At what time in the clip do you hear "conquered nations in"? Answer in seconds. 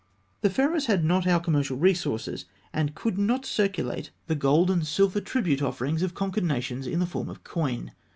6.15-6.97